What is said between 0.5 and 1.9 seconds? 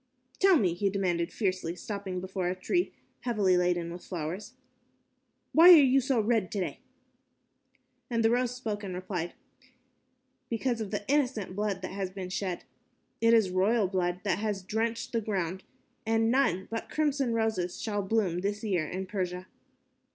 me," he demanded fiercely,